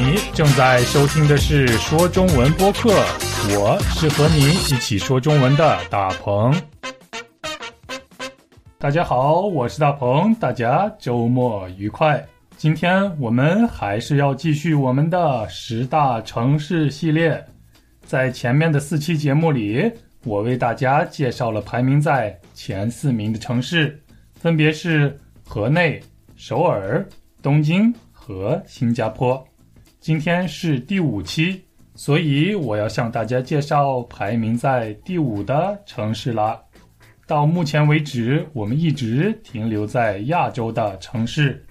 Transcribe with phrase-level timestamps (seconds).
[0.00, 2.90] 你正在收听的是说中文播客，
[3.50, 6.54] 我是和你一起说中文的大鹏。
[8.78, 12.24] 大家好，我是大鹏，大家周末愉快。
[12.56, 17.44] 今天我们还是要继续我们的十大城市系列。
[18.06, 19.90] 在前面的四期节目里，
[20.22, 24.00] 我为大家介绍了排名在前四名的城市，
[24.36, 26.00] 分别是河内、
[26.36, 27.04] 首尔、
[27.42, 29.44] 东京和新加坡。
[30.00, 31.60] 今天是第五期，
[31.96, 36.58] 所以我要向大家介绍排名在第五的城市啦。
[37.26, 41.62] 到目前为止，我们一直停留在亚洲的城市。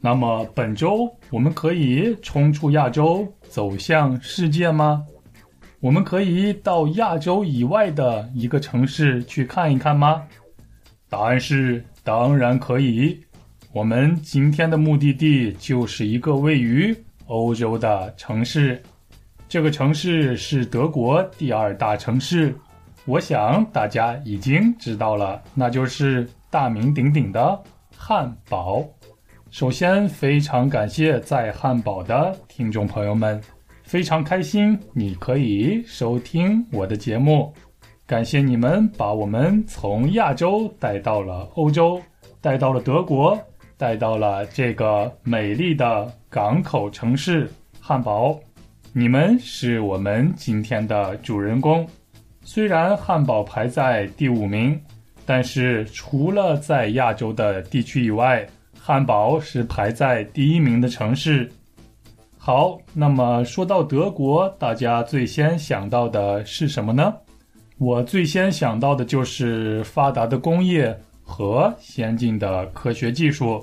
[0.00, 5.04] 那么本周我们可以冲出亚洲，走向世界吗？
[5.78, 10.24] 我们可以到亚洲以外的一个城市去看一看吗？
[11.08, 13.18] 答案是当然可以。
[13.72, 16.94] 我们今天的目的地就是一个位于
[17.26, 18.82] 欧洲的城市，
[19.48, 22.54] 这个城市是德国第二大城市。
[23.04, 27.62] 我想大家已经知道了，那就是大名鼎鼎的
[27.96, 28.84] 汉堡。
[29.50, 33.40] 首先，非常感谢在汉堡的听众朋友们，
[33.84, 37.54] 非常开心你可以收听我的节目。
[38.06, 42.00] 感谢你们把我们从亚洲带到了欧洲，
[42.40, 43.38] 带到了德国，
[43.76, 48.38] 带到了这个美丽的港口城市汉堡。
[48.92, 51.86] 你们是我们今天的主人公。
[52.42, 54.80] 虽然汉堡排在第五名，
[55.26, 58.46] 但是除了在亚洲的地区以外，
[58.78, 61.50] 汉堡是排在第一名的城市。
[62.38, 67.12] 好，那么说到德国，大家最先想到的是什么呢？
[67.78, 70.98] 我最先想到的就是发达的工业
[71.28, 73.62] 和先进的科学技术，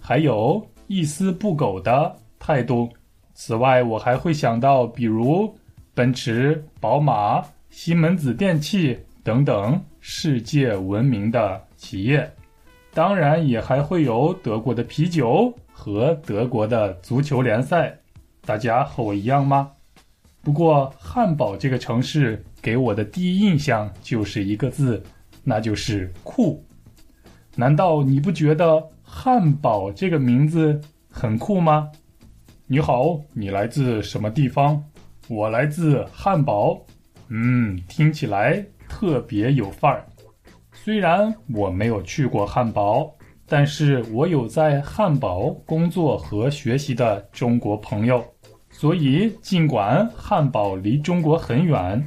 [0.00, 2.88] 还有一丝不苟的态度。
[3.34, 5.54] 此外，我还会想到，比如
[5.92, 12.28] 奔驰、宝马、西门子电器等等世界闻名的企业。
[12.92, 17.94] 当然，也还会有德国的啤酒和德国的足球联赛。
[18.46, 19.70] 大家和我一样吗？
[20.42, 25.02] 不过，汉堡这个城市给我的第一印象就是一个字，
[25.42, 26.64] 那就是酷。
[27.56, 31.88] 难道你不觉得汉堡这个名字很酷吗？
[32.66, 34.82] 你好，你来自什么地方？
[35.28, 36.84] 我来自汉堡。
[37.28, 40.04] 嗯，听起来特别有范儿。
[40.72, 43.10] 虽然我没有去过汉堡，
[43.46, 48.22] 但是我有在汉堡工作和学习的中国朋友，
[48.68, 52.04] 所以尽管汉堡离中国很远，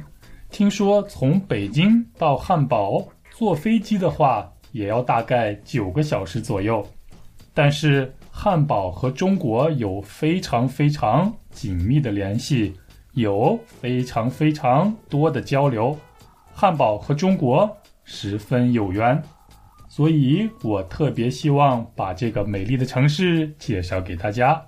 [0.50, 6.86] 听说从北京到汉堡坐飞机的话也要大概九个小时左右，
[7.52, 12.74] 但是汉堡和中国有非常非常紧密的联系，
[13.12, 15.96] 有非常非常多的交流，
[16.52, 17.68] 汉堡和中国。
[18.10, 19.22] 十分有缘，
[19.86, 24.58] 所以我特别希望把这个美丽的城市介绍给大家。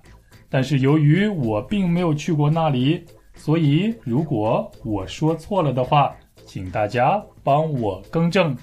[0.51, 3.03] 但是由于我并没有去过那里，
[3.35, 8.55] 所以如果我说错了的话，请大家帮我更正，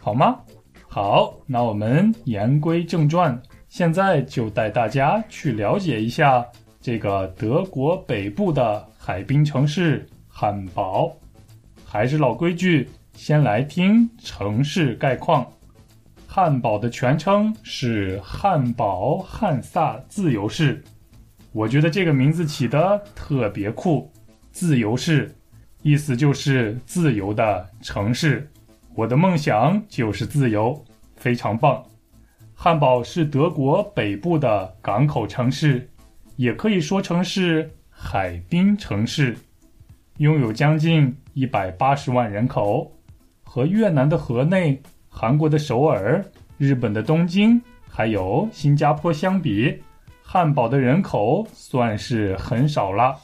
[0.00, 0.38] 好吗？
[0.92, 6.44] 好，那我们言归正传，现在就带大家去了解一下
[6.80, 11.16] 这个德国北部的海滨城市汉堡。
[11.84, 12.88] 还是老规矩。
[13.14, 15.46] 先来听城市概况，
[16.26, 20.82] 汉堡的全称是汉堡汉萨自由市。
[21.52, 24.10] 我觉得这个名字起的特别酷，
[24.50, 25.32] 自由市，
[25.82, 28.50] 意思就是自由的城市。
[29.00, 30.78] 我的梦想就是自由，
[31.16, 31.82] 非常棒。
[32.54, 35.88] 汉堡是德国北部的港口城市，
[36.36, 39.34] 也可以说成是海滨城市，
[40.18, 42.92] 拥有将近一百八十万人口。
[43.42, 44.78] 和越南的河内、
[45.08, 46.22] 韩国的首尔、
[46.58, 49.82] 日本的东京，还有新加坡相比，
[50.22, 53.16] 汉堡的人口算是很少了。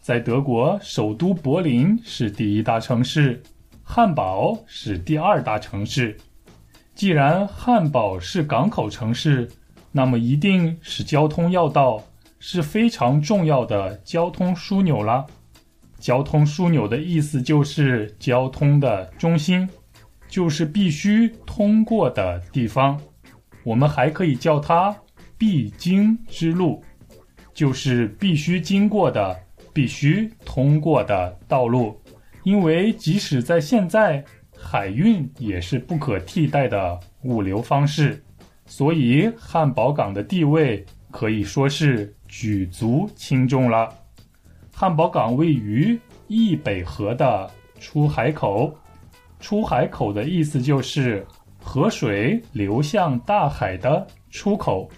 [0.00, 3.42] 在德国首都柏林是第一大城市，
[3.92, 6.16] 汉堡是第二大城市。
[6.94, 9.50] 既然汉堡是港口城市，
[9.90, 12.00] 那么一定是交通要道，
[12.38, 15.26] 是非常重要的交通枢纽了。
[15.98, 19.68] 交通枢纽的意思就是交通的中心，
[20.28, 22.96] 就是必须通过的地方。
[23.64, 24.96] 我们还可以叫它
[25.36, 26.80] 必经之路，
[27.52, 29.36] 就是必须经过的、
[29.72, 32.00] 必须通过的道路。
[32.42, 34.24] 因为即使在现在，
[34.56, 38.22] 海运也是不可替代的物流方式，
[38.66, 43.88] 所以汉堡港的地位可以说是举足轻重了。
[44.72, 45.98] 汉堡港位于
[46.28, 48.74] 易北河的出海口，
[49.38, 51.26] 出海口的意思就是
[51.62, 54.88] 河水流向大海的出口。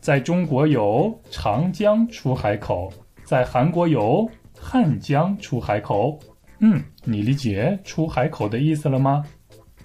[0.00, 2.92] 在中国有长江出海口，
[3.24, 4.28] 在韩国有
[4.58, 6.18] 汉江出海口。
[6.64, 9.24] 嗯，你理解出海口的意思了吗？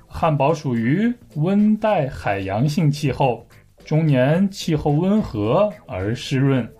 [0.05, 3.43] 汉堡属于温带海洋性气候，
[3.83, 6.71] 终年气候温和而湿润，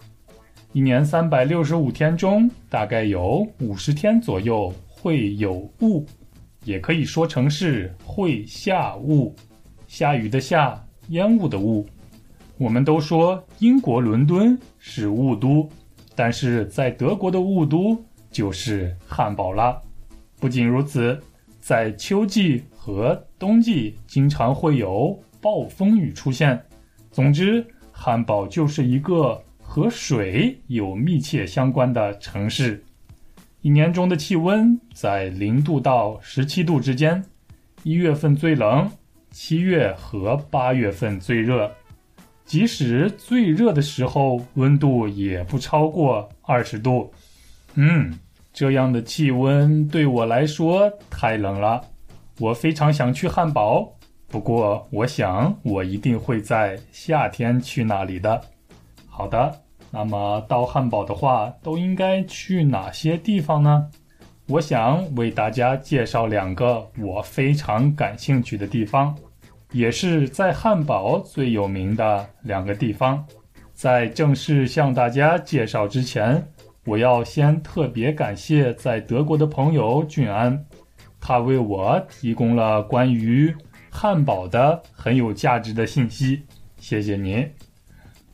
[0.71, 6.05] 一年三百六十五天中，大概有五十天左右会有雾，
[6.63, 9.35] 也可以说成是会下雾，
[9.87, 11.83] 下雨的下，烟雾的雾。
[12.59, 15.67] 我们都说英国伦敦是雾都，
[16.15, 17.99] 但是在德国的雾都
[18.29, 19.81] 就是汉堡啦。
[20.39, 21.19] 不仅如此，
[21.59, 26.63] 在秋季和冬季经常会有暴风雨出现。
[27.11, 32.83] 总之，汉堡就是一个和水有密切相关的城市。
[33.61, 37.23] 一年中的气温在零度到十七度之间，
[37.83, 38.89] 一月份最冷，
[39.31, 41.71] 七月和八月份最热。
[42.45, 47.11] 即使最热的时候，温度也不超过二十度。
[47.73, 48.17] 嗯，
[48.57, 51.79] 这样的气温对我来说太冷了。
[52.39, 53.87] 我非常想去汉堡，
[54.27, 58.41] 不过我想我一定会在夏天去那里的。
[59.07, 59.55] 好的，
[59.91, 63.87] 那么到汉堡的话，都应该去哪些地方呢？
[64.47, 69.15] 我想为大家介绍两个我非常感兴趣的地方。
[69.71, 73.23] 也是在汉堡最有名的两个地方。
[73.75, 76.43] 在正式向大家介绍之前，
[76.87, 80.57] 我要先特别感谢在德国的朋友俊安，
[81.19, 83.53] 他为我提供了关于
[83.89, 86.41] 汉堡的很有价值的信息。
[86.77, 87.45] 谢谢您。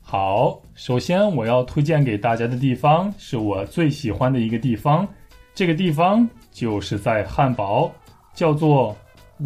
[0.04, 5.08] 好，首先我要推荐给大家的地方是我最喜欢的一个地方，
[5.56, 7.92] 这个地方就是在汉堡，
[8.36, 8.96] 叫做。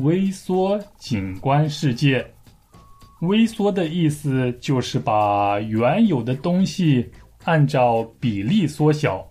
[0.03, 2.23] 微缩景观世界，
[3.21, 7.09] 微缩的意思就是把原有的东西
[7.47, 9.25] 按照比例缩小。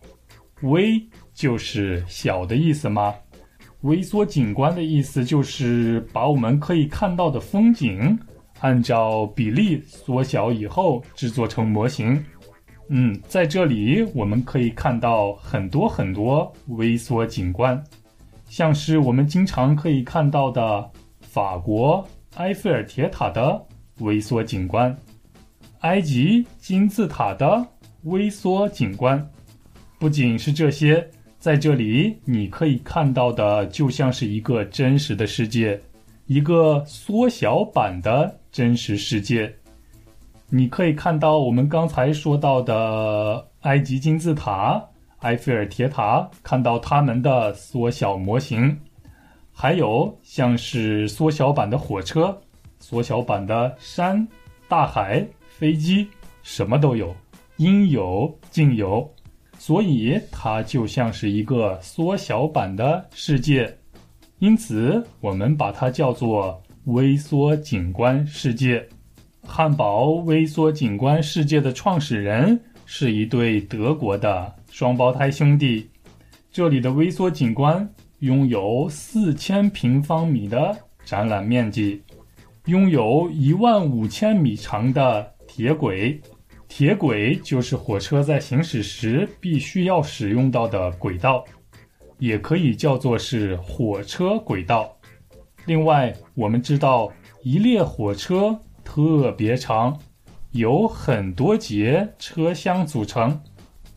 [0.62, 0.98] 微
[1.34, 3.14] 就是小的意思吗？
[3.82, 8.18] 微缩景观的意思就是把我们可以看到的风景
[8.60, 12.24] 按照比例缩小以后制作成模型。
[12.88, 17.82] 嗯，在这里我们可以看到很多很多微缩景观。
[18.46, 20.90] 像是我们经常可以看到的
[21.20, 22.02] 法国
[22.36, 23.62] 埃菲尔铁塔的
[23.98, 24.96] 微缩景观，
[25.80, 27.66] 埃及金字塔的
[28.04, 29.30] 微缩景观。
[29.98, 31.08] 不仅是这些，
[31.38, 35.80] 在这里你可以看到的就像是一个真实的世界，
[36.26, 39.54] 一个缩小版的真实世界。
[40.48, 44.82] 你可以看到我们刚才说到的埃及金字塔。
[45.20, 48.78] 埃菲尔铁塔，看到它们的缩小模型，
[49.50, 52.38] 还有像是缩小版的火车、
[52.78, 54.28] 缩小版的山、
[54.68, 56.06] 大海、飞机，
[56.42, 57.16] 什么都有，
[57.56, 59.08] 应有尽有，
[59.58, 63.76] 所以它就像是一个缩小版的世界，
[64.38, 68.86] 因此我们把它叫做微缩景观世界。
[69.42, 74.54] 汉堡微缩景观世界的创始人是一对德国的。
[74.68, 75.88] 双胞胎兄弟，
[76.52, 77.88] 这里的微缩景观
[78.18, 82.02] 拥有四千平方米的展览面积，
[82.66, 86.20] 拥有一万五千米长的铁轨，
[86.68, 91.44] 铁轨就是火车在行驶时必须要使用到的轨道，
[92.18, 94.96] 也可以叫做是火车轨道。
[95.64, 97.10] 另外，我们知道
[97.42, 99.98] 一列火车特别长，
[100.52, 103.40] 有很多节车厢组成。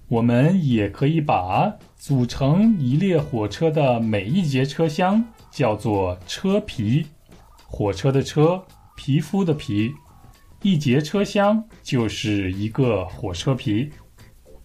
[0.07, 7.05] 我们也可以把组成一列火车的每一节车厢叫做车皮，
[7.65, 8.63] 火车的车，
[8.95, 9.91] 皮肤的皮，
[10.61, 13.89] 一节车厢就是一个火车皮。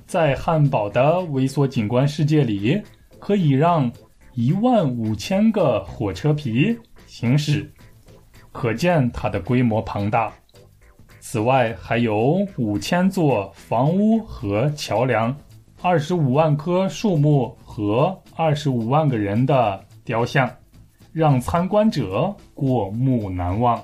[0.07, 2.81] 在汉堡的微缩景观世界里，
[3.19, 3.91] 可以让
[4.35, 7.73] 一万五千个火车皮行驶，
[8.53, 10.33] 可见它的规模庞大。
[11.21, 15.35] 此外，还有五千座房屋和桥梁，
[15.81, 20.51] 二十五万棵树木和二十五万个人的雕像，
[21.13, 23.83] 让参观者过目难忘。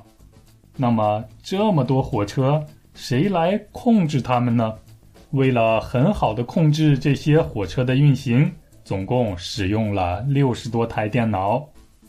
[0.80, 4.74] 那么，这么多火车，谁来控制它们呢？
[5.32, 8.50] 为了很好的控制这些火车的运行，
[8.82, 11.68] 总共使用了六十多台电脑。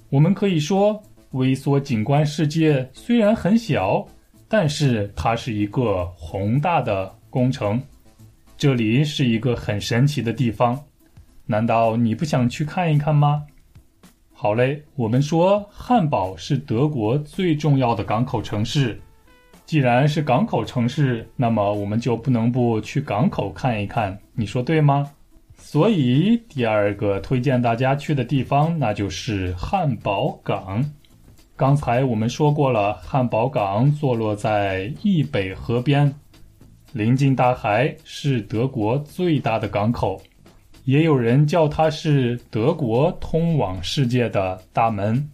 [0.10, 4.08] 我们可以说，微缩景观世界虽然很小。
[4.54, 7.82] 但是它是一个宏大的工程。
[8.58, 10.78] 这里是一个很神奇的地方，
[11.46, 13.44] 难道你不想去看一看吗？
[14.44, 19.00] 好嘞，我们说汉堡是德国最重要的港口城市。
[19.68, 25.08] 既然是港口城市，那么我们就不能不去港口看一看，你说对吗？
[25.56, 30.84] 所以第二个推荐大家去的地方，那就是汉堡港。
[31.56, 36.12] 刚才我们说过了，汉堡港坐落在易北河边，
[36.94, 40.20] 临近大海，是德国最大的港口，
[40.86, 45.30] 也有人叫它是德国通往世界的大门。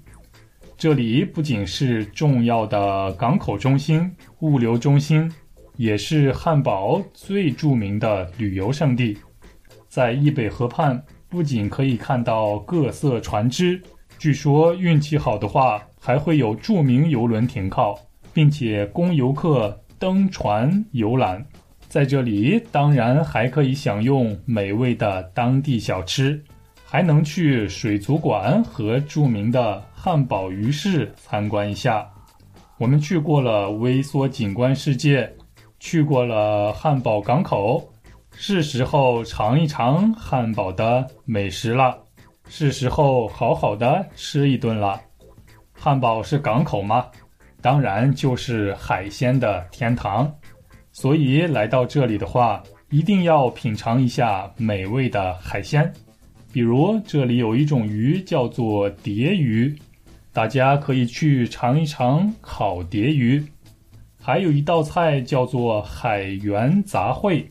[0.77, 4.11] 这里不仅是重要的港口中心、
[4.41, 5.31] 物流中心，
[5.75, 9.17] 也是汉堡最著名的旅游胜地。
[9.87, 13.81] 在易北河畔，不仅可以看到各色船只，
[14.19, 17.97] 据说运气好的话，还会有著名游轮停靠，
[18.31, 21.43] 并且供游客登船游览。
[21.87, 26.43] 在这里，当然还可以享用美味的当地小吃。
[26.89, 32.09] 还能去水族馆和著名的汉堡鱼市参观一下。
[32.77, 35.29] 我们去过了微缩景观世界，
[35.81, 37.91] 去过了汉堡港口，
[38.31, 41.97] 是时候尝一尝汉堡的美食了，
[42.47, 45.01] 是时候好好的吃一顿了。
[45.73, 47.07] 汉堡是港口吗？
[47.61, 50.33] 当然就是海鲜的天堂。
[50.99, 55.93] 所以来到这里的话，一定要品尝一下美味的海鲜。
[56.51, 59.77] 比如这里有一种鱼叫做蝶鱼，
[60.33, 63.45] 大家可以去尝一尝烤蝶鱼。
[64.19, 67.45] 还有一道菜叫做海员杂烩，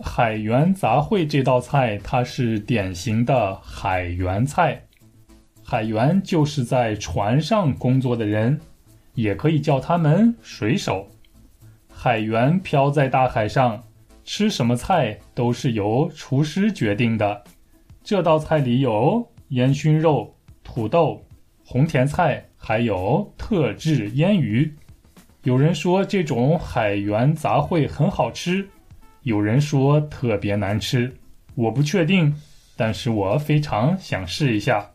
[0.00, 4.76] 海员杂烩这道菜它是典型的海员菜。
[5.62, 8.58] 海员就是在船上工作的人，
[9.14, 11.06] 也可以叫他们水手。
[12.00, 13.82] 海员漂在大海上，
[14.22, 17.42] 吃什么菜都是由厨师决定的。
[18.04, 21.20] 这道菜里有烟熏肉、土豆、
[21.64, 24.72] 红甜菜，还有特制腌鱼。
[25.42, 28.64] 有人说这种海员杂烩很好吃，
[29.24, 31.12] 有人说特别难吃。
[31.56, 32.32] 我不确定，
[32.76, 34.88] 但是我非常想试一下，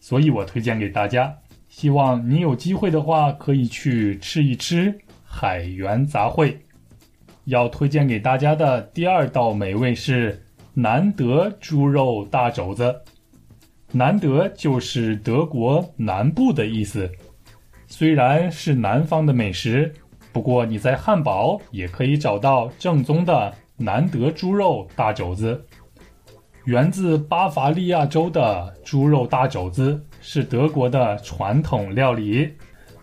[0.00, 1.36] 所以我推荐给大家。
[1.68, 6.56] 希望你有机会的话可以去吃一吃海员杂烩。
[7.44, 10.42] 要推荐给大家的第二道美味是。
[10.80, 12.94] 南德猪肉大肘子，
[13.90, 17.10] 南德就是德国南部的意思。
[17.88, 19.92] 虽然是南方的美食，
[20.32, 25.66] 不过你在汉堡也可以找到正宗的南德猪肉大肘子。
[26.64, 32.54] 源自巴伐利亚州的猪肉大肘子是德国的传统料理，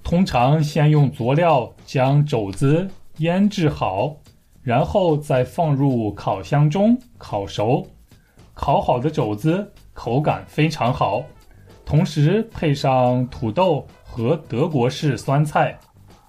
[0.06, 4.16] 通常先用佐料将肘子腌制好。
[4.62, 7.86] 然后再放入烤箱中烤熟，
[8.56, 11.24] 烤好的肘子口感非常好，
[11.86, 15.78] 同时配上土豆和德国式酸菜。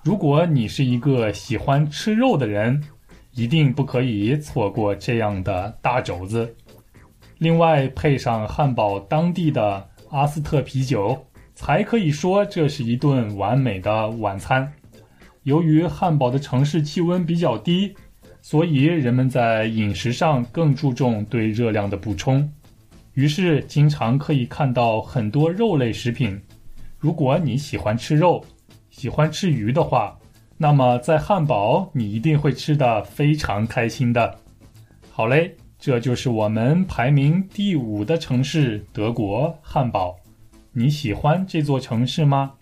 [0.05, 2.79] 如果你是一个喜欢吃肉的人，
[3.33, 6.55] 一定不可以错过这样的大肘子。
[7.39, 11.17] 另外配上汉堡当地的阿斯特啤酒，
[11.57, 14.73] 才可以说这是一顿完美的晚餐。
[15.43, 17.93] 由于汉堡的城市气温比较低。
[18.43, 22.49] 所以人们在饮食上更注重对热量的补充，
[23.15, 26.41] 于是经常可以看到很多肉类食品。
[26.97, 28.45] 如果你喜欢吃肉，
[28.89, 30.17] 喜欢吃鱼的话，
[30.57, 34.33] 那么在汉堡你一定会吃的非常开心的。
[35.11, 40.15] 好嘞，这就是我们排名第五的城市——德国汉堡。
[40.79, 42.53] 你喜欢这座城市吗？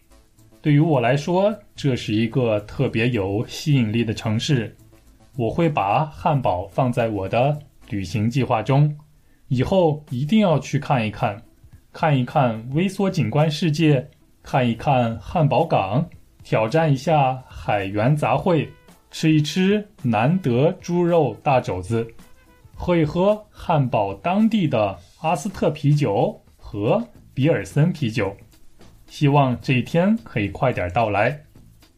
[0.62, 4.72] 对于我来说，这是一个特别有吸引力的城市。
[5.36, 8.96] 我会把汉堡放在我的旅行计划中，
[9.48, 11.42] 以后一定要去看一看，
[11.92, 14.08] 看一看微缩景观世界，
[14.44, 16.08] 看一看汉堡港，
[16.44, 18.68] 挑战一下海员杂烩，
[19.10, 22.06] 吃一吃难得猪肉大肘子，
[22.76, 28.34] 喝一喝汉堡当地的阿斯特啤酒和比尔森啤酒。
[29.06, 31.42] 希望这一天可以快点到来。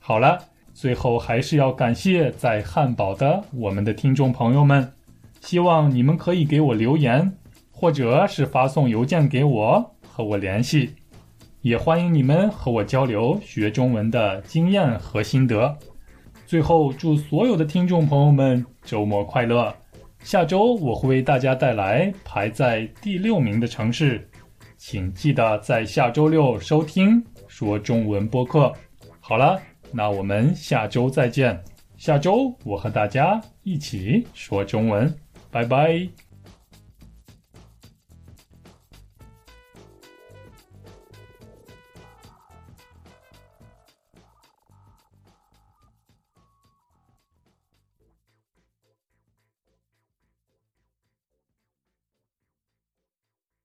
[0.01, 0.39] 好了。
[0.79, 4.93] 最后还是要感谢在汉堡的我们的听众朋友们，
[5.41, 7.33] 希望你们可以给我留言，
[7.71, 10.91] 或者是发送邮件给我和我联系，
[11.63, 15.79] 也欢迎你们和我交流学中文的经验和心得。
[16.45, 19.75] 最后祝所有的听众朋友们周末快乐！
[20.21, 24.29] 下周我会为大家带来排在第六名的城市，
[24.77, 28.73] 请记得在下周六收听说中文播客。
[29.21, 29.61] 好了。
[29.93, 31.63] 那我们下周再见。
[31.97, 35.13] 下周我和大家一起说中文。
[35.51, 36.26] 拜拜。